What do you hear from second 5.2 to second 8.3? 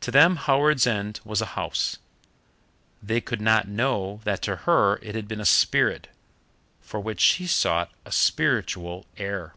been a spirit, for which she sought a